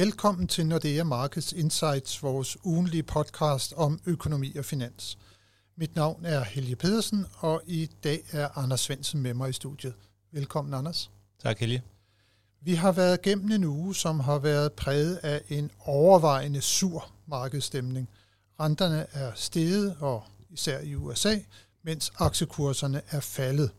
[0.00, 5.18] Velkommen til Nordea Markets Insights, vores ugenlige podcast om økonomi og finans.
[5.76, 9.94] Mit navn er Helge Pedersen, og i dag er Anders Svendsen med mig i studiet.
[10.32, 11.10] Velkommen, Anders.
[11.42, 11.82] Tak, Helge.
[12.60, 18.08] Vi har været gennem en uge, som har været præget af en overvejende sur markedsstemning.
[18.60, 21.38] Renterne er steget, og især i USA,
[21.82, 23.70] mens aktiekurserne er faldet.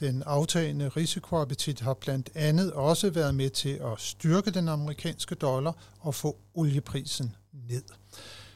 [0.00, 5.76] Den aftagende risikoappetit har blandt andet også været med til at styrke den amerikanske dollar
[6.00, 7.84] og få olieprisen ned.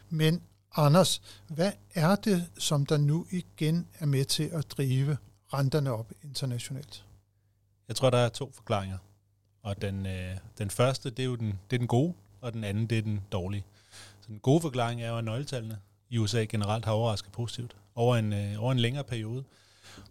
[0.09, 0.43] Men
[0.77, 5.17] Anders, hvad er det, som der nu igen er med til at drive
[5.55, 7.05] renterne op internationalt?
[7.89, 8.99] Jeg tror, der er to forklaringer.
[9.63, 12.65] Og den, øh, den første, det er jo den, det er den gode, og den
[12.65, 13.65] anden, det er den dårlige.
[14.21, 15.79] Så den gode forklaring er jo, at nøgletallene
[16.09, 19.45] i USA generelt har overrasket positivt over en, øh, over en længere periode.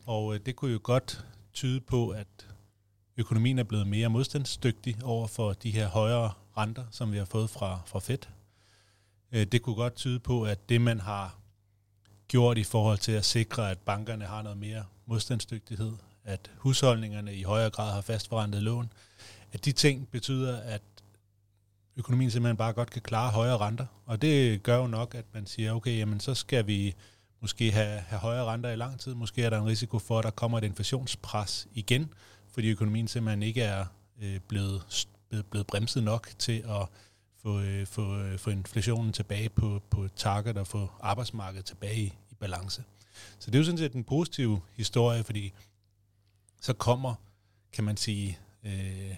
[0.06, 2.28] Og øh, det kunne jo godt tyde på, at
[3.17, 7.50] økonomien er blevet mere modstandsdygtig over for de her højere renter, som vi har fået
[7.50, 8.17] fra, fra Fed.
[9.31, 11.38] Øh, det kunne godt tyde på, at det man har
[12.28, 17.44] gjort i forhold til at sikre, at bankerne har noget mere modstandsdygtighed, at husholdningerne i
[17.44, 18.91] højere grad har fastforrentet lån,
[19.52, 20.81] at de ting betyder, at
[21.97, 23.86] økonomien simpelthen bare godt kan klare højere renter.
[24.06, 26.95] Og det gør jo nok, at man siger, okay, jamen så skal vi
[27.41, 29.13] måske have, have højere renter i lang tid.
[29.13, 32.13] Måske er der en risiko for, at der kommer et inflationspres igen,
[32.49, 33.85] fordi økonomien simpelthen ikke er
[34.21, 35.07] øh, blevet,
[35.49, 36.88] blevet bremset nok til at
[37.41, 42.13] få, øh, få, øh, få inflationen tilbage på, på target og få arbejdsmarkedet tilbage i,
[42.31, 42.83] i balance.
[43.39, 45.53] Så det er jo sådan set en positiv historie, fordi
[46.61, 47.16] så kommer,
[47.72, 49.16] kan man sige, øh,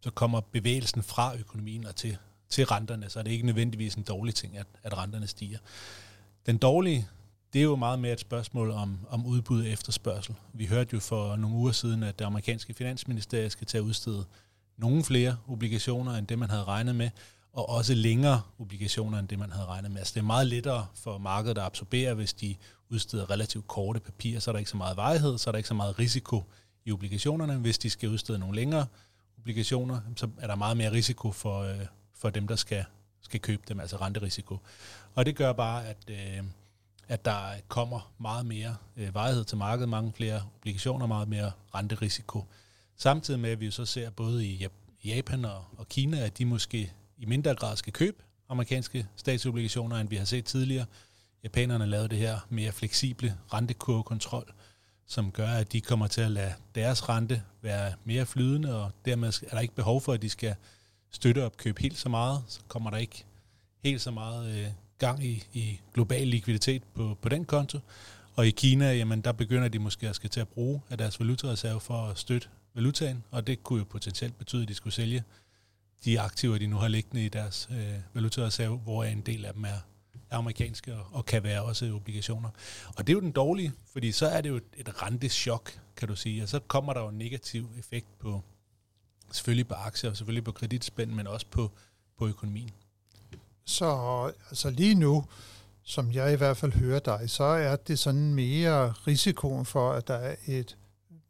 [0.00, 2.16] så kommer bevægelsen fra økonomien og til,
[2.48, 5.58] til renterne, så er det ikke nødvendigvis en dårlig ting, at, at renterne stiger.
[6.46, 7.08] Den dårlige,
[7.52, 10.34] det er jo meget mere et spørgsmål om, om udbud og efterspørgsel.
[10.52, 14.24] Vi hørte jo for nogle uger siden, at det amerikanske finansministerium skal til at udstede
[14.76, 17.10] nogle flere obligationer, end det man havde regnet med,
[17.52, 19.98] og også længere obligationer, end det man havde regnet med.
[19.98, 22.54] Altså det er meget lettere for markedet at absorbere, hvis de
[22.90, 25.68] udsteder relativt korte papirer, så er der ikke så meget vejhed, så er der ikke
[25.68, 26.42] så meget risiko
[26.84, 27.56] i obligationerne.
[27.56, 28.86] Hvis de skal udstede nogle længere
[29.38, 32.84] obligationer, så er der meget mere risiko for, øh, for dem, der skal,
[33.24, 34.58] skal købe dem, altså renterisiko.
[35.14, 36.44] Og det gør bare, at, øh,
[37.08, 42.44] at der kommer meget mere øh, varighed til markedet, mange flere obligationer, meget mere renterisiko.
[42.96, 44.66] Samtidig med, at vi så ser både i
[45.04, 50.08] Japan og, og Kina, at de måske i mindre grad skal købe amerikanske statsobligationer, end
[50.08, 50.86] vi har set tidligere.
[51.44, 54.52] Japanerne lavede det her mere fleksible rentekurvekontrol,
[55.06, 59.28] som gør, at de kommer til at lade deres rente være mere flydende, og dermed
[59.42, 60.54] er der ikke behov for, at de skal
[61.14, 62.42] støtte helt så meget.
[62.48, 63.24] Så kommer der ikke
[63.84, 64.66] helt så meget øh,
[64.98, 67.78] gang i, i global likviditet på, på den konto.
[68.36, 71.20] Og i Kina, jamen, der begynder de måske at skal til at bruge af deres
[71.20, 75.24] valutareserve for at støtte valutaen, og det kunne jo potentielt betyde, at de skulle sælge
[76.04, 79.64] de aktiver, de nu har liggende i deres øh, valutareserve, hvor en del af dem
[79.64, 79.78] er,
[80.30, 82.48] amerikanske og, og kan være også obligationer.
[82.96, 86.16] Og det er jo den dårlige, fordi så er det jo et, renteschok, kan du
[86.16, 88.42] sige, og så kommer der jo en negativ effekt på
[89.30, 91.70] selvfølgelig på aktier og selvfølgelig på kreditspænd, men også på,
[92.18, 92.70] på økonomien.
[93.64, 95.24] Så altså lige nu,
[95.82, 100.08] som jeg i hvert fald hører dig, så er det sådan mere risikoen for, at
[100.08, 100.76] der er et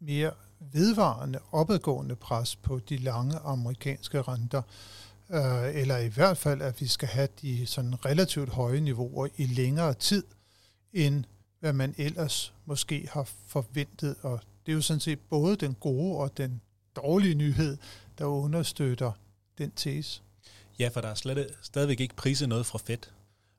[0.01, 0.31] mere
[0.73, 4.63] vedvarende opadgående pres på de lange amerikanske renter,
[5.31, 9.47] øh, eller i hvert fald, at vi skal have de sådan relativt høje niveauer i
[9.47, 10.25] længere tid,
[10.93, 11.25] end
[11.61, 14.17] hvad man ellers måske har forventet.
[14.23, 16.61] Og det er jo sådan set både den gode og den
[16.97, 17.77] dårlige nyhed,
[18.19, 19.13] der understøtter
[19.59, 20.21] den tese.
[20.79, 22.99] Ja, for der er slet, stadigvæk ikke priset noget fra Fed.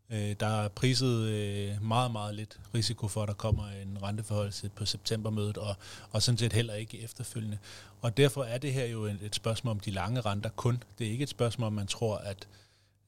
[0.10, 4.70] Øh, der er priset øh, meget, meget lidt risiko for, at der kommer en renteforholdelse
[4.70, 5.76] på septembermødet, og,
[6.12, 7.58] og sådan set heller ikke efterfølgende.
[8.02, 10.84] Og derfor er det her jo et, et spørgsmål om de lange renter kun.
[11.00, 12.48] Det er ikke et spørgsmål, om man tror, at,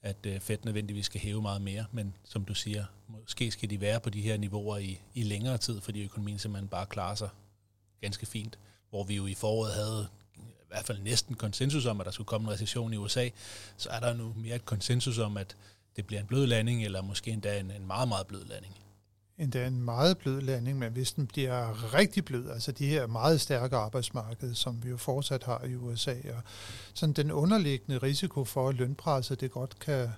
[0.02, 3.82] at øh, Fed nødvendigvis skal hæve meget mere, men som du siger, måske skal de
[3.82, 7.30] være på de her niveauer i, i længere tid, fordi økonomien simpelthen bare klarer sig
[8.02, 8.60] ganske fint.
[8.90, 10.08] Hvor vi jo i foråret havde
[10.68, 13.30] i hvert fald næsten konsensus om, at der skulle komme en recession i USA,
[13.78, 15.56] så er der nu mere et konsensus om, at
[15.96, 18.74] det bliver en blød landing, eller måske endda en, en meget, meget blød landing.
[19.38, 23.42] Endda en meget blød landing, men hvis den bliver rigtig blød, altså de her meget
[23.42, 26.42] stærke arbejdsmarked, som vi jo fortsat har i USA, og
[26.94, 30.10] sådan den underliggende risiko for, at lønpresset det godt kan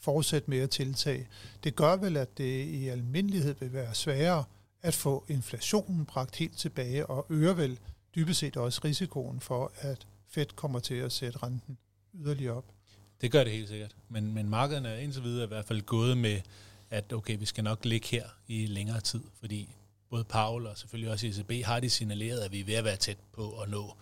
[0.00, 1.28] fortsætte med at tiltage,
[1.64, 4.44] det gør vel, at det i almindelighed vil være sværere
[4.82, 7.78] at få inflationen bragt helt tilbage, og øger vel
[8.14, 11.78] dybest set også risikoen for, at Fed kommer til at sætte renten
[12.14, 12.64] yderligere op.
[13.20, 13.96] Det gør det helt sikkert.
[14.08, 16.40] Men, men markederne er indtil videre i hvert fald gået med,
[16.90, 19.74] at okay, vi skal nok ligge her i længere tid, fordi
[20.10, 22.96] både Paul og selvfølgelig også ECB har de signaleret, at vi er ved at være
[22.96, 23.94] tæt på at nå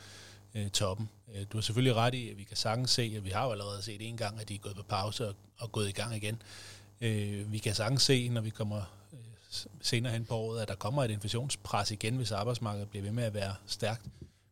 [0.54, 1.08] øh, toppen.
[1.34, 3.52] Øh, du har selvfølgelig ret i, at vi kan sagtens se, at vi har jo
[3.52, 6.16] allerede set en gang, at de er gået på pause og, og gået i gang
[6.16, 6.42] igen.
[7.00, 8.82] Øh, vi kan sagtens se, når vi kommer
[9.80, 13.24] senere hen på året, at der kommer et inflationspres igen, hvis arbejdsmarkedet bliver ved med
[13.24, 14.06] at være stærkt.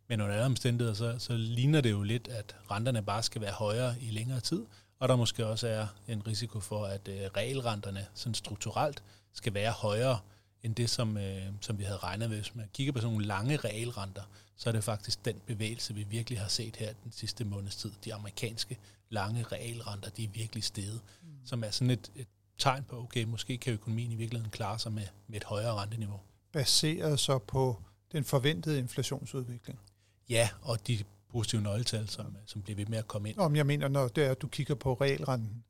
[0.09, 3.53] Men under alle omstændigheder, så, så ligner det jo lidt, at renterne bare skal være
[3.53, 4.63] højere i længere tid,
[4.99, 9.03] og der måske også er en risiko for, at øh, regelrenterne sådan strukturelt
[9.33, 10.19] skal være højere
[10.63, 12.37] end det, som, øh, som vi havde regnet med.
[12.37, 14.23] Hvis man kigger på sådan nogle lange realrenter,
[14.57, 17.93] så er det faktisk den bevægelse, vi virkelig har set her den sidste måneds tid.
[18.05, 18.79] De amerikanske
[19.11, 21.29] lange realrenter, de er virkelig steget, mm.
[21.45, 22.27] som er sådan et, et
[22.59, 26.21] tegn på, okay, måske kan økonomien i virkeligheden klare sig med, med et højere renteniveau.
[26.53, 29.81] Baseret så på den forventede inflationsudvikling?
[30.29, 33.39] Ja, og de positive nøgletal, som, som bliver ved med at komme ind.
[33.39, 35.65] Om jeg mener, når det er, at du kigger på realrenten?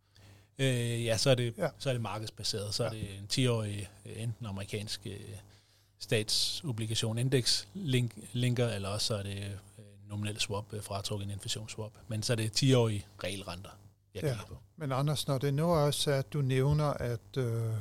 [0.59, 1.69] Øh, ja, så er, det, ja.
[1.79, 2.75] så er det markedsbaseret.
[2.75, 2.89] Så ja.
[2.89, 5.21] er det en 10-årig øh, enten amerikansk øh,
[5.99, 11.93] statsobligation index link, linker, eller også så er det øh, nominel swap fratrukket en inflationsswap.
[12.09, 13.71] Men så er det 10-årige regelrenter,
[14.15, 14.39] jeg ja.
[14.49, 14.57] på.
[14.77, 17.73] Men Anders, når det nu også er, at du nævner, at øh,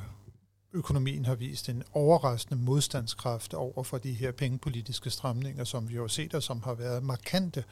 [0.72, 6.06] økonomien har vist en overraskende modstandskraft over for de her pengepolitiske stramninger, som vi har
[6.06, 7.64] set og som har været markante,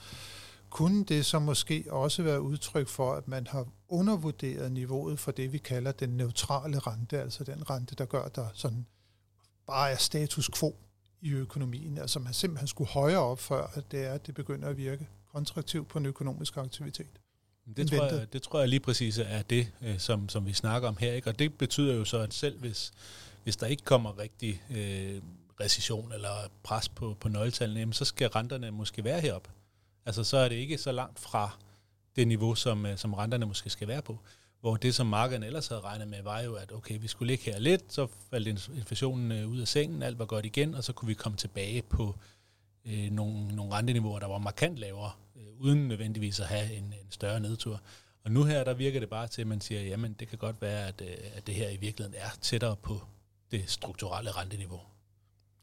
[0.70, 5.53] kunne det så måske også være udtryk for, at man har undervurderet niveauet for det,
[5.53, 8.87] vi kalder den neutrale rente, altså den rente, der gør, der sådan
[9.67, 10.76] bare er status quo
[11.20, 11.99] i økonomien.
[11.99, 15.08] Altså man simpelthen skulle højere op, før at det er, at det begynder at virke
[15.32, 17.20] kontraktivt på en økonomisk aktivitet.
[17.76, 20.88] Det tror, jeg, det tror jeg lige præcis er det, øh, som, som vi snakker
[20.88, 21.12] om her.
[21.12, 21.31] Ikke?
[21.31, 22.93] Og det betyder jo så, at selv hvis,
[23.43, 25.23] hvis der ikke kommer rigtig øh,
[25.61, 29.50] recession eller pres på, på nøgletallene, så skal renterne måske være heroppe.
[30.06, 31.56] Altså så er det ikke så langt fra
[32.17, 34.19] det niveau, som, øh, som renterne måske skal være på.
[34.61, 37.44] Hvor det, som markederne ellers havde regnet med, var jo, at okay, vi skulle ligge
[37.53, 40.93] her lidt, så faldt inflationen øh, ud af sengen, alt var godt igen, og så
[40.93, 42.15] kunne vi komme tilbage på
[42.85, 45.11] øh, nogle, nogle renteniveauer, der var markant lavere,
[45.43, 47.83] øh, uden nødvendigvis at have en, en større nedtur.
[48.25, 50.62] Og nu her, der virker det bare til, at man siger, jamen det kan godt
[50.62, 53.00] være, at, øh, at det her i virkeligheden er tættere på
[53.50, 54.81] det strukturelle renteniveau.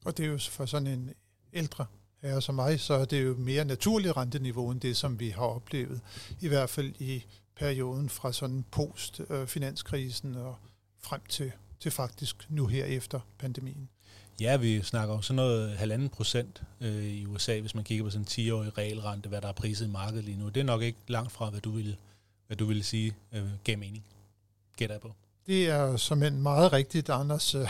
[0.06, 1.14] Og det er jo for sådan en
[1.54, 1.86] ældre
[2.22, 5.46] herre som mig, så er det jo mere naturligt renteniveau end det, som vi har
[5.46, 6.02] oplevet,
[6.40, 10.56] i hvert fald i perioden fra sådan post-finanskrisen øh, og
[11.00, 13.90] frem til, til faktisk nu her efter pandemien.
[14.40, 18.10] Ja, vi snakker om sådan noget halvanden procent øh, i USA, hvis man kigger på
[18.10, 20.50] sådan en 10-årig regelrente, hvad der er priset i markedet lige nu.
[20.50, 21.98] Det er nok ikke langt fra, hvad du ville,
[22.48, 24.04] hvad du ville sige øh, gav mening.
[24.78, 25.14] Gætter jeg på.
[25.48, 27.56] Det er som en meget rigtigt, Anders.
[27.56, 27.68] Øh,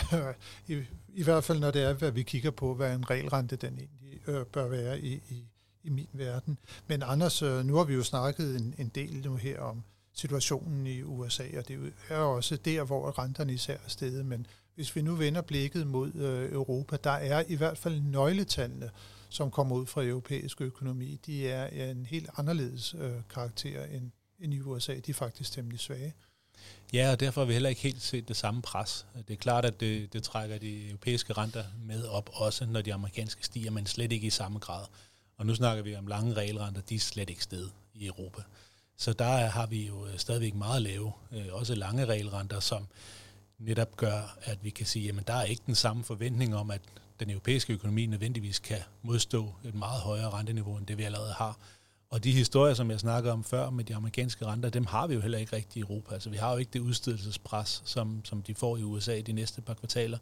[0.77, 0.83] i,
[1.13, 4.27] I hvert fald, når det er, hvad vi kigger på, hvad en regelrente den egentlig
[4.27, 5.43] øh, bør være i, i,
[5.83, 6.57] i min verden.
[6.87, 9.83] Men Anders, øh, nu har vi jo snakket en, en del nu her om
[10.13, 14.47] situationen i USA, og det er jo også der, hvor renterne især er steget, Men
[14.79, 18.89] hvis vi nu vender blikket mod øh, Europa, der er i hvert fald nøgletallene,
[19.29, 24.53] som kommer ud fra europæisk økonomi, de er en helt anderledes øh, karakter end, end
[24.53, 24.95] i USA.
[24.95, 26.13] De er faktisk temmelig svage.
[26.93, 29.05] Ja, og derfor har vi heller ikke helt set det samme pres.
[29.27, 32.93] Det er klart, at det, det trækker de europæiske renter med op, også når de
[32.93, 34.85] amerikanske stiger, men slet ikke i samme grad.
[35.37, 38.41] Og nu snakker vi om lange regelrenter, de er slet ikke sted i Europa.
[38.97, 42.87] Så der har vi jo øh, stadigvæk meget lave, øh, også lange regelrenter, som
[43.59, 46.81] netop gør, at vi kan sige, at der er ikke den samme forventning om, at
[47.19, 51.57] den europæiske økonomi nødvendigvis kan modstå et meget højere renteniveau, end det vi allerede har.
[52.09, 55.13] Og de historier, som jeg snakkede om før med de amerikanske renter, dem har vi
[55.13, 56.13] jo heller ikke rigtigt i Europa.
[56.13, 59.61] Altså vi har jo ikke det udstedelsespres, som, som de får i USA de næste
[59.61, 60.17] par kvartaler.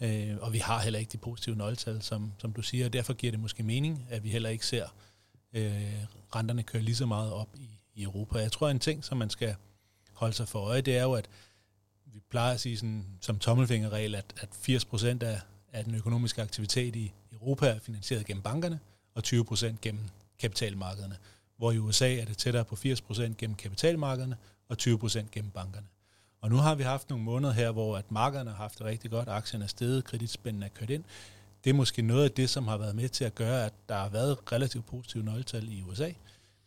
[0.00, 2.84] Øh, og vi har heller ikke de positive nøgletal, som, som du siger.
[2.84, 4.86] Og derfor giver det måske mening, at vi heller ikke ser
[5.52, 6.04] øh,
[6.34, 8.38] renterne køre lige så meget op i, i Europa.
[8.38, 9.54] Jeg tror, en ting, som man skal
[10.12, 11.28] holde sig for øje, det er jo, at
[12.18, 15.40] vi plejer at sige sådan, som tommelfingerregel, at, at 80% af,
[15.72, 18.80] af den økonomiske aktivitet i Europa er finansieret gennem bankerne,
[19.14, 20.02] og 20% gennem
[20.38, 21.16] kapitalmarkederne.
[21.56, 24.36] Hvor i USA er det tættere på 80% gennem kapitalmarkederne,
[24.68, 25.86] og 20% gennem bankerne.
[26.40, 29.10] Og nu har vi haft nogle måneder her, hvor at markederne har haft det rigtig
[29.10, 31.04] godt, aktierne er steget, kreditspændene er kørt ind.
[31.64, 33.94] Det er måske noget af det, som har været med til at gøre, at der
[33.94, 36.10] har været relativt positive nøgletal i USA,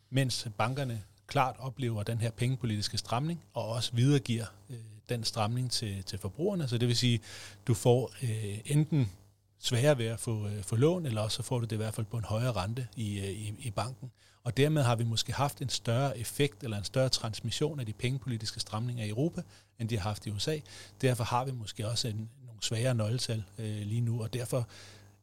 [0.10, 4.78] mens bankerne klart oplever den her pengepolitiske stramning, og også videregiver øh,
[5.16, 6.68] den stramning til, til forbrugerne.
[6.68, 7.20] Så det vil sige,
[7.68, 9.12] du får øh, enten
[9.60, 11.94] sværere ved at få, øh, få lån, eller også så får du det i hvert
[11.94, 14.12] fald på en højere rente i, øh, i, i banken.
[14.44, 17.94] Og dermed har vi måske haft en større effekt eller en større transmission af de
[17.94, 19.42] pengepolitiske stramninger i Europa,
[19.80, 20.58] end de har haft i USA.
[21.02, 24.68] Derfor har vi måske også en, nogle sværere nøgletal øh, lige nu, og derfor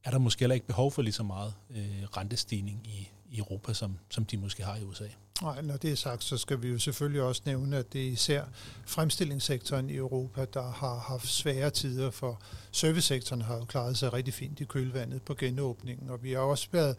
[0.04, 3.74] er der måske heller ikke behov for lige så meget øh, rentestigning i, i Europa,
[3.74, 5.08] som, som de måske har i USA.
[5.42, 8.10] Nej, når det er sagt, så skal vi jo selvfølgelig også nævne, at det er
[8.10, 8.44] især
[8.86, 12.42] fremstillingssektoren i Europa, der har haft svære tider, for
[12.72, 16.68] servicesektoren har jo klaret sig rigtig fint i kølvandet på genåbningen, og vi har også
[16.72, 16.96] været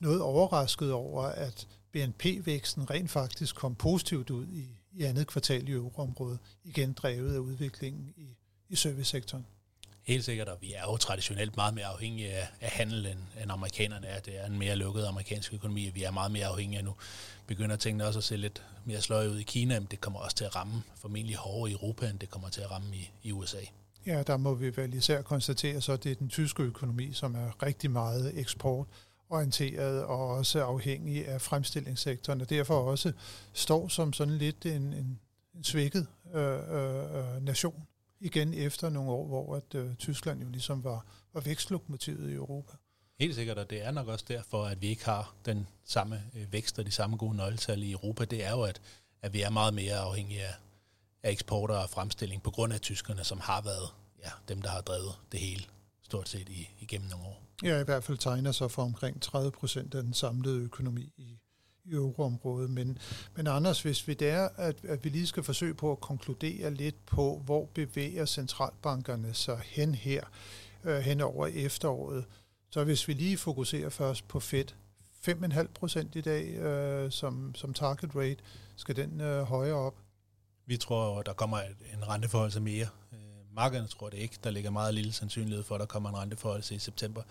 [0.00, 5.72] noget overrasket over, at BNP-væksten rent faktisk kom positivt ud i, i andet kvartal i
[5.72, 8.36] euroområdet, igen drevet af udviklingen i,
[8.68, 9.46] i servicesektoren.
[10.08, 13.52] Helt sikkert, og vi er jo traditionelt meget mere afhængige af, af handel, end, end
[13.52, 14.20] amerikanerne er.
[14.20, 16.94] Det er en mere lukket amerikansk økonomi, og vi er meget mere afhængige af nu.
[17.46, 20.36] Begynder tingene også at se lidt mere sløje ud i Kina, men det kommer også
[20.36, 23.32] til at ramme formentlig hårdere i Europa, end det kommer til at ramme i, i
[23.32, 23.58] USA.
[24.06, 27.62] Ja, der må vi vel især konstatere, så det er den tyske økonomi, som er
[27.62, 33.12] rigtig meget eksportorienteret og også afhængig af fremstillingssektoren, og derfor også
[33.52, 35.18] står som sådan lidt en, en,
[35.54, 37.87] en svækket øh, øh, øh nation
[38.20, 42.76] igen efter nogle år, hvor at, øh, Tyskland jo ligesom var, var vækstlokomotivet i Europa.
[43.20, 46.52] Helt sikkert, og det er nok også derfor, at vi ikke har den samme øh,
[46.52, 48.24] vækst og de samme gode nøgletal i Europa.
[48.24, 48.80] Det er jo, at,
[49.22, 50.54] at vi er meget mere afhængige af,
[51.22, 53.88] af eksporter og fremstilling på grund af tyskerne, som har været
[54.24, 55.64] ja, dem, der har drevet det hele
[56.02, 57.42] stort set i, igennem nogle år.
[57.62, 61.22] Ja, i hvert fald tegner sig for omkring 30 procent af den samlede økonomi i,
[61.22, 61.38] i
[61.92, 62.70] euroområdet.
[62.70, 62.98] Men,
[63.36, 67.06] men Anders, hvis vi der, at, at vi lige skal forsøge på at konkludere lidt
[67.06, 70.24] på, hvor bevæger centralbankerne sig hen her,
[70.84, 72.24] øh, hen over efteråret,
[72.70, 74.64] så hvis vi lige fokuserer først på Fed,
[75.28, 78.36] 5,5 procent i dag øh, som, som target rate,
[78.76, 79.94] skal den øh, højere op?
[80.66, 81.58] Vi tror, der kommer
[81.94, 82.86] en renteforhold mere.
[83.12, 83.18] Øh,
[83.54, 84.38] markederne tror det ikke.
[84.44, 87.22] Der ligger meget lille sandsynlighed for, at der kommer en renteforhold i september.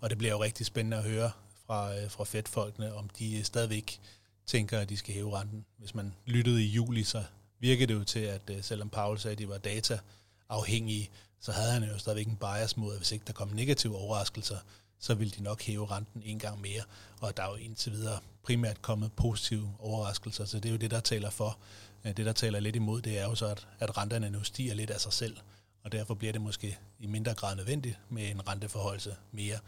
[0.00, 1.30] Og det bliver jo rigtig spændende at høre,
[1.66, 4.00] fra, øh, fra Fed-folkene, om de øh, stadigvæk
[4.46, 5.64] tænker, at de skal hæve renten.
[5.78, 7.24] Hvis man lyttede i juli, så
[7.58, 11.72] virkede det jo til, at øh, selvom Paul sagde, at de var data-afhængige, så havde
[11.72, 14.56] han jo stadigvæk en bias mod, at hvis ikke der kom negative overraskelser,
[14.98, 16.82] så ville de nok hæve renten en gang mere.
[17.20, 20.90] Og der er jo indtil videre primært kommet positive overraskelser, så det er jo det,
[20.90, 21.58] der taler for.
[22.04, 24.74] Øh, det, der taler lidt imod, det er jo så, at, at renterne nu stiger
[24.74, 25.36] lidt af sig selv,
[25.84, 29.58] og derfor bliver det måske i mindre grad nødvendigt med en renteforholdelse mere.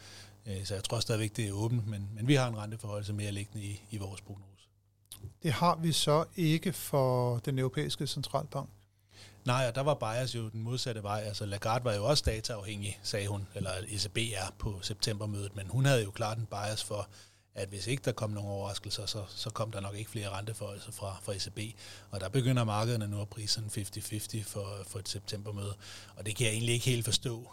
[0.49, 3.33] Øh, så jeg tror stadigvæk, det er åbent, men, men vi har en renteforholdelse mere
[3.33, 4.69] liggende i, i vores prognose.
[5.43, 8.71] Det har vi så ikke for den europæiske centralbank.
[9.45, 11.21] Nej, og der var bias jo den modsatte vej.
[11.21, 15.85] Altså Lagarde var jo også dataafhængig, sagde hun, eller ECB er på septembermødet, men hun
[15.85, 17.09] havde jo klart en bias for,
[17.55, 20.93] at hvis ikke der kom nogen overraskelser, så, så kom der nok ikke flere renteforholdelser
[20.93, 21.79] fra, fra ECB.
[22.11, 25.75] Og der begynder markederne nu at prise sådan 50-50 for, for et septembermøde.
[26.17, 27.51] Og det kan jeg egentlig ikke helt forstå.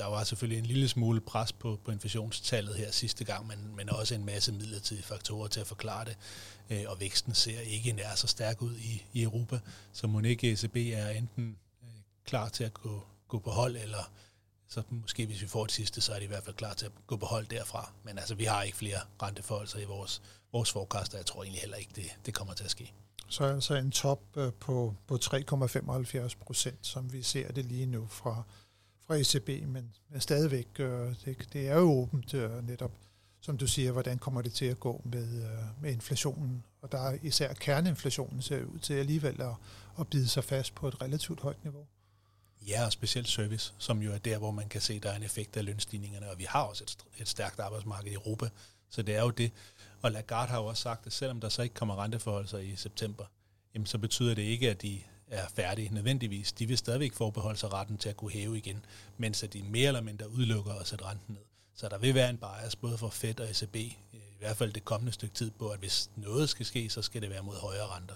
[0.00, 3.90] Der var selvfølgelig en lille smule pres på, på inflationstallet her sidste gang, men, men
[3.90, 6.16] også en masse midlertidige faktorer til at forklare det.
[6.70, 9.58] Øh, og væksten ser ikke nær så stærk ud i, i Europa,
[9.92, 11.88] så må ikke ECB er enten øh,
[12.24, 14.10] klar til at gå, gå på hold, eller
[14.68, 16.86] så måske hvis vi får det sidste, så er de i hvert fald klar til
[16.86, 17.92] at gå på hold derfra.
[18.04, 21.60] Men altså, vi har ikke flere renteforholdelser i vores, vores forecast, og jeg tror egentlig
[21.60, 22.92] heller ikke, det, det kommer til at ske.
[23.28, 27.86] Så er altså en top øh, på, på 3,75 procent, som vi ser det lige
[27.86, 28.42] nu fra,
[29.10, 32.92] fra ECB, men, men stadigvæk, øh, det, det er jo åbent øh, netop,
[33.40, 36.64] som du siger, hvordan kommer det til at gå med, øh, med inflationen.
[36.82, 39.54] Og der er især kerneinflationen ser ud til alligevel at,
[40.00, 41.86] at bide sig fast på et relativt højt niveau.
[42.68, 45.16] Ja, og specielt service, som jo er der, hvor man kan se, at der er
[45.16, 48.48] en effekt af lønstigningerne, og vi har også et, et stærkt arbejdsmarked i Europa,
[48.90, 49.52] så det er jo det.
[50.02, 53.24] Og Lagarde har jo også sagt, at selvom der så ikke kommer renteforholdelser i september,
[53.74, 55.00] jamen så betyder det ikke, at de
[55.30, 56.52] er færdige nødvendigvis.
[56.52, 58.84] De vil stadigvæk forbeholde sig retten til at kunne hæve igen,
[59.18, 61.42] mens de mere eller mindre udelukker at sætte renten ned.
[61.74, 63.96] Så der vil være en bias både for Fed og ECB, i
[64.38, 67.30] hvert fald det kommende stykke tid på, at hvis noget skal ske, så skal det
[67.30, 68.14] være mod højere renter.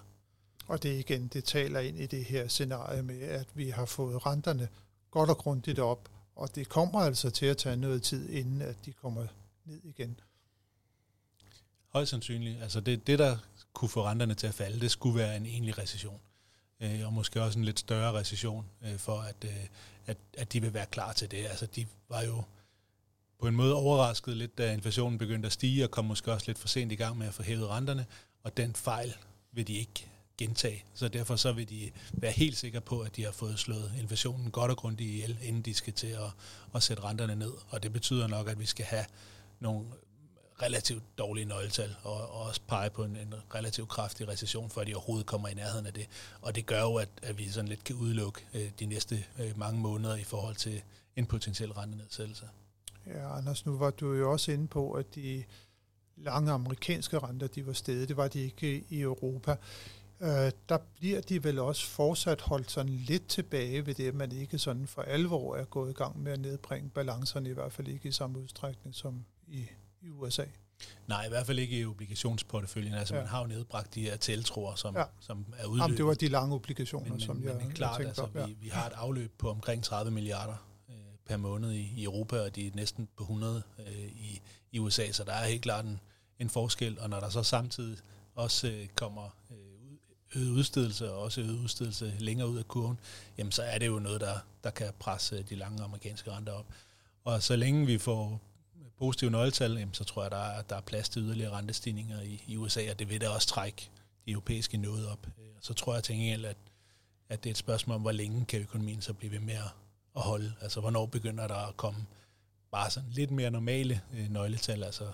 [0.66, 4.26] Og det igen, det taler ind i det her scenarie med, at vi har fået
[4.26, 4.68] renterne
[5.11, 8.76] godt og grundigt op, og det kommer altså til at tage noget tid, inden at
[8.85, 9.26] de kommer
[9.64, 10.21] ned igen.
[11.88, 12.62] Højst sandsynligt.
[12.62, 13.37] Altså det, det, der
[13.73, 16.21] kunne få renterne til at falde, det skulle være en egentlig recession
[16.84, 19.66] øh, og måske også en lidt større recession, øh, for at, øh,
[20.06, 21.46] at, at de vil være klar til det.
[21.46, 22.42] Altså, de var jo
[23.40, 26.58] på en måde overrasket lidt, da inflationen begyndte at stige, og kom måske også lidt
[26.58, 28.06] for sent i gang med at få hævet renterne,
[28.42, 29.14] og den fejl
[29.52, 30.06] vil de ikke
[30.38, 30.84] gentage.
[30.94, 34.50] Så derfor så vil de være helt sikre på, at de har fået slået inflationen
[34.50, 36.30] godt og grundigt ihjel, inden de skal til at,
[36.74, 37.52] at sætte renterne ned.
[37.68, 39.04] Og det betyder nok, at vi skal have
[39.60, 39.84] nogle
[40.62, 44.94] relativt dårlige nøgletal, og, og også pege på en, en relativt kraftig recession, før de
[44.94, 46.08] overhovedet kommer i nærheden af det.
[46.40, 49.58] Og det gør jo, at, at vi sådan lidt kan udelukke øh, de næste øh,
[49.58, 50.82] mange måneder i forhold til
[51.16, 52.49] en potentiel rentenedsættelse.
[53.06, 55.44] Ja, Anders, nu var du jo også inde på, at de
[56.16, 58.08] lange amerikanske renter, de var stedet.
[58.08, 59.56] Det var de ikke i Europa.
[60.20, 64.32] Øh, der bliver de vel også fortsat holdt sådan lidt tilbage ved det, at man
[64.32, 67.88] ikke sådan for alvor er gået i gang med at nedbringe balancerne, i hvert fald
[67.88, 69.66] ikke i samme udstrækning som i
[70.04, 70.44] i USA.
[71.06, 72.94] Nej, i hvert fald ikke i obligationsporteføljen.
[72.94, 73.20] Altså, ja.
[73.20, 75.04] man har jo nedbragt de her tiltroer, som, ja.
[75.20, 75.82] som er udløbet.
[75.82, 78.34] Jamen, det var de lange obligationer, men, som men, jeg, men klart, jeg altså, op,
[78.34, 78.46] ja.
[78.46, 80.94] vi, vi har et afløb på omkring 30 milliarder øh,
[81.26, 84.40] per måned i, i Europa, og de er næsten på 100 øh, i,
[84.73, 86.00] i USA, så der er helt klart en,
[86.38, 86.99] en forskel.
[87.00, 87.99] Og når der så samtidig
[88.34, 89.56] også øh, kommer øh,
[90.37, 92.99] øget udstedelse, og også øget udstedelse længere ud af kurven,
[93.38, 96.66] jamen så er det jo noget, der, der kan presse de lange amerikanske renter op.
[97.25, 98.40] Og så længe vi får
[98.98, 102.44] positive nøgletal, jamen, så tror jeg, der er, der er plads til yderligere rentestigninger i,
[102.46, 103.90] i USA, og det vil da også trække
[104.26, 105.26] de europæiske noget op.
[105.26, 106.56] Øh, så tror jeg til gengæld, at,
[107.28, 109.54] at det er et spørgsmål om, hvor længe kan økonomien så blive ved med
[110.16, 110.54] at holde.
[110.60, 112.06] Altså, hvornår begynder der at komme
[112.70, 115.12] bare sådan lidt mere normale øh, nøgletal, altså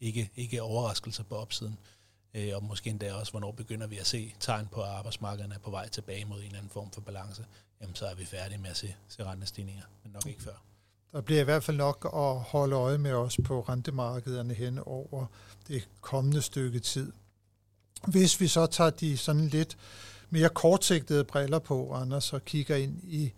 [0.00, 1.78] ikke, ikke overraskelser på opsiden.
[2.34, 5.58] Øh, og måske endda også, hvornår begynder vi at se tegn på, at arbejdsmarkederne er
[5.58, 7.46] på vej tilbage mod en eller anden form for balance.
[7.80, 10.62] Jamen, så er vi færdige med at se, se rentestigninger, men nok ikke før.
[11.12, 15.26] Der bliver i hvert fald nok at holde øje med os på rentemarkederne hen over
[15.68, 17.12] det kommende stykke tid.
[18.06, 19.76] Hvis vi så tager de sådan lidt
[20.30, 23.32] mere kortsigtede briller på, Anders, og kigger ind i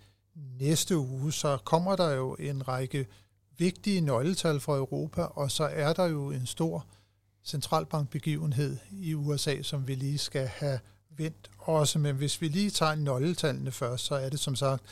[0.58, 3.06] næste uge, så kommer der jo en række
[3.58, 6.86] vigtige nøgletal for Europa, og så er der jo en stor
[7.44, 10.78] centralbankbegivenhed i USA, som vi lige skal have
[11.16, 11.98] vendt også.
[11.98, 14.82] Men hvis vi lige tager nøgletallene først, så er det som sagt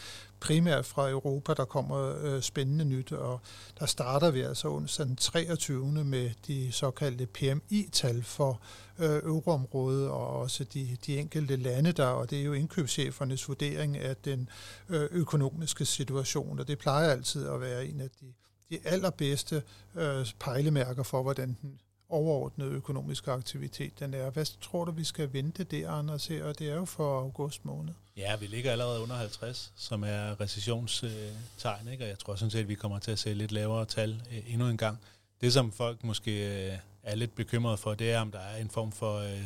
[0.40, 3.40] primært fra Europa, der kommer øh, spændende nyt, og
[3.78, 6.04] der starter vi altså onsdag den 23.
[6.04, 8.60] med de såkaldte PMI-tal for
[8.98, 13.98] øh, euroområdet og også de, de enkelte lande der, og det er jo indkøbschefernes vurdering
[13.98, 14.48] af den
[14.88, 18.32] øh, økonomiske situation, og det plejer altid at være en af de,
[18.70, 19.62] de allerbedste
[19.94, 24.30] øh, pejlemærker for, hvordan den overordnede økonomiske aktivitet den er.
[24.30, 26.44] Hvad tror du, vi skal vente der, Anders, her?
[26.44, 27.94] Og det er jo for august måned.
[28.16, 32.04] Ja, vi ligger allerede under 50, som er recessionstegn, ikke?
[32.04, 34.52] og jeg tror sådan set, at vi kommer til at se lidt lavere tal øh,
[34.52, 34.98] endnu en gang.
[35.40, 38.70] Det, som folk måske øh, er lidt bekymrede for, det er, om der er en
[38.70, 39.44] form for, øh,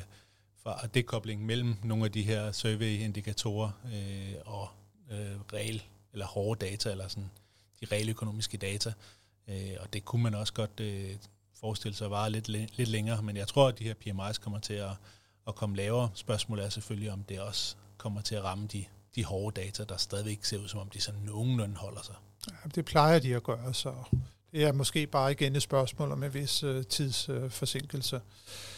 [0.62, 3.70] for dekobling mellem nogle af de her survey-indikatorer
[4.44, 4.68] og
[5.52, 7.30] regel eller hårde data, eller sådan
[7.80, 8.92] de realøkonomiske data.
[9.80, 10.80] og det kunne man også godt
[11.62, 14.58] forestille sig at vare lidt, lidt længere, men jeg tror, at de her PMI's kommer
[14.58, 14.90] til at,
[15.48, 16.10] at komme lavere.
[16.14, 19.96] Spørgsmålet er selvfølgelig, om det også kommer til at ramme de, de hårde data, der
[19.96, 22.14] stadigvæk ser ud, som om de sådan nogenlunde holder sig.
[22.50, 23.94] Ja, det plejer de at gøre, så
[24.52, 28.16] det er måske bare igen et spørgsmål om en vis øh, tidsforsinkelse.
[28.16, 28.22] Øh,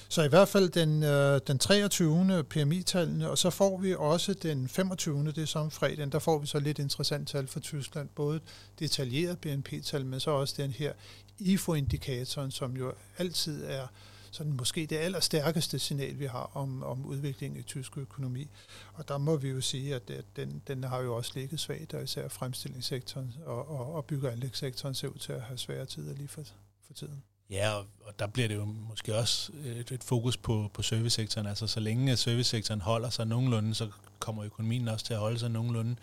[0.08, 2.44] så i hvert fald den, øh, den 23.
[2.50, 5.26] PMI-tallene, og så får vi også den 25.
[5.26, 8.40] det er som fredag, der får vi så lidt interessant tal for Tyskland, både
[8.78, 10.92] detaljeret BNP-tal, men så også den her
[11.38, 13.86] IFO-indikatoren, som jo altid er
[14.30, 18.48] sådan måske det allerstærkeste signal, vi har om, om udviklingen i tysk økonomi.
[18.94, 22.04] Og der må vi jo sige, at den, den har jo også ligget svagt, og
[22.04, 26.14] især fremstillingssektoren og, og, og bygge- og anlægssektoren ser ud til at have svære tider
[26.14, 26.42] lige for,
[26.86, 27.22] for tiden.
[27.50, 30.82] Ja, og, og der bliver det jo måske også øh, et, et fokus på, på
[30.82, 31.46] servicesektoren.
[31.46, 35.50] Altså så længe servicesektoren holder sig nogenlunde, så kommer økonomien også til at holde sig
[35.50, 35.96] nogenlunde.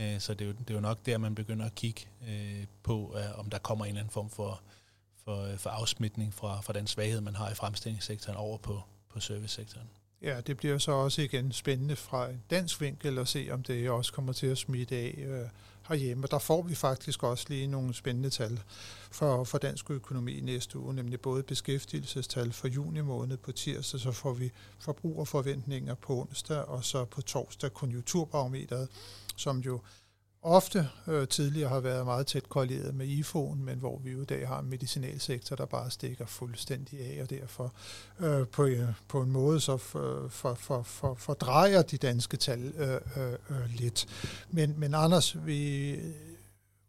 [0.00, 2.64] Øh, så det er, jo, det er jo nok der, man begynder at kigge øh,
[2.82, 4.60] på, øh, om der kommer en eller anden form for,
[5.24, 9.88] for, for afsmitning fra, fra den svaghed, man har i fremstillingssektoren over på, på servicesektoren.
[10.22, 13.90] Ja, det bliver så også igen spændende fra en dansk vinkel at se, om det
[13.90, 15.48] også kommer til at smitte af øh,
[15.88, 16.24] herhjemme.
[16.24, 18.60] Og der får vi faktisk også lige nogle spændende tal
[19.10, 24.12] for, for dansk økonomi næste uge, nemlig både beskæftigelsestal for juni måned på tirsdag, så
[24.12, 28.88] får vi forbrugerforventninger på onsdag, og så på torsdag konjunkturbarometeret,
[29.36, 29.80] som jo
[30.42, 34.24] ofte øh, tidligere har været meget tæt korreleret med IFO'en, men hvor vi jo i
[34.24, 37.74] dag har en medicinalsektor, der bare stikker fuldstændig af, og derfor
[38.20, 42.36] øh, på, øh, på en måde så for, øh, for, for, for, fordrejer de danske
[42.36, 44.06] tal øh, øh, øh lidt.
[44.50, 45.96] Men, men Anders, vi,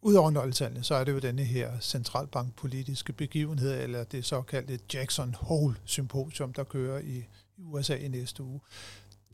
[0.05, 5.75] Udover nøgletallene, så er det jo denne her centralbankpolitiske begivenhed, eller det såkaldte Jackson Hole
[5.85, 7.25] symposium, der kører i
[7.57, 8.59] USA i næste uge.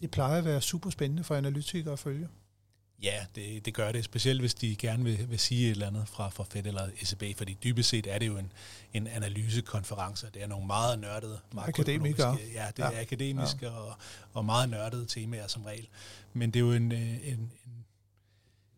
[0.02, 2.28] Det plejer at være super spændende for analytikere at følge.
[3.04, 6.08] Ja, det, det gør det, specielt hvis de gerne vil, vil sige et eller andet
[6.08, 8.52] fra, fra Fed eller ECB, fordi dybest set er det jo en,
[8.94, 12.38] en analysekonference, det er nogle meget nørdede akademikere.
[12.54, 12.92] Ja, det ja.
[12.92, 13.72] er akademiske ja.
[13.72, 13.96] og,
[14.34, 15.88] og meget nørdede temaer som regel.
[16.34, 17.86] Men det er jo en, øh, en, en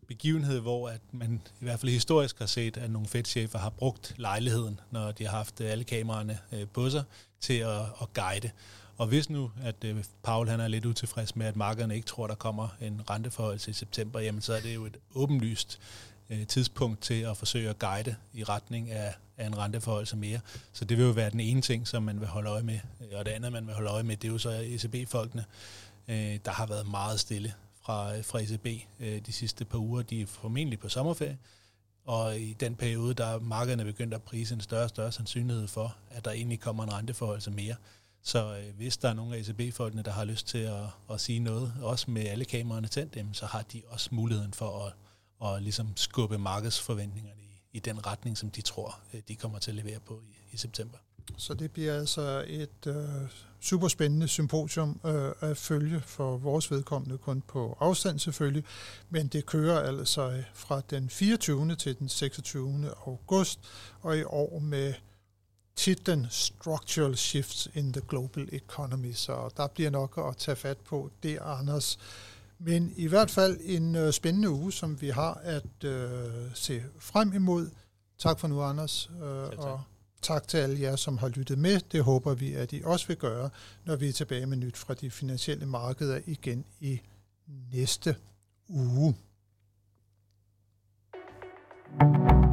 [0.08, 4.14] begivenhed, hvor at man i hvert fald historisk har set, at nogle Fed-chefer har brugt
[4.16, 7.04] lejligheden, når de har haft alle kameraerne øh, på sig,
[7.40, 8.50] til at, at guide.
[8.98, 12.26] Og hvis nu, at øh, Paul han er lidt utilfreds med, at markederne ikke tror,
[12.26, 15.80] der kommer en renteforhold i september, jamen så er det jo et åbenlyst
[16.30, 20.40] øh, tidspunkt til at forsøge at guide i retning af, af en renteforhold mere.
[20.72, 22.78] Så det vil jo være den ene ting, som man vil holde øje med.
[23.12, 25.44] Og det andet, man vil holde øje med, det er jo så ECB-folkene,
[26.08, 28.66] øh, der har været meget stille fra, øh, fra ECB
[29.00, 30.02] øh, de sidste par uger.
[30.02, 31.38] De er formentlig på sommerferie,
[32.04, 35.68] Og i den periode, der er markederne begyndt at prise en større og større sandsynlighed
[35.68, 37.74] for, at der egentlig kommer en renteforhold mere.
[38.22, 41.38] Så øh, hvis der er nogle af ECB-folkene, der har lyst til at, at sige
[41.40, 44.92] noget, også med alle kameraerne tændt så har de også muligheden for at,
[45.48, 49.70] at ligesom skubbe markedsforventningerne i, i den retning, som de tror, øh, de kommer til
[49.70, 50.98] at levere på i, i september.
[51.36, 52.94] Så det bliver altså et øh,
[53.60, 58.64] superspændende symposium øh, at følge for vores vedkommende, kun på afstand selvfølgelig,
[59.10, 61.74] men det kører altså øh, fra den 24.
[61.74, 62.90] til den 26.
[63.06, 63.60] august,
[64.00, 64.94] og i år med
[65.76, 71.10] titlen Structural Shifts in the Global Economy, så der bliver nok at tage fat på
[71.22, 71.98] det, Anders.
[72.58, 76.20] Men i hvert fald en øh, spændende uge, som vi har at øh,
[76.54, 77.70] se frem imod.
[78.18, 79.10] Tak for nu, Anders.
[79.22, 79.80] Øh, og
[80.22, 81.80] tak til alle jer, som har lyttet med.
[81.92, 83.50] Det håber vi, at I også vil gøre,
[83.84, 87.00] når vi er tilbage med nyt fra de finansielle markeder igen i
[87.72, 88.16] næste
[88.68, 89.16] uge.
[91.98, 92.51] thank you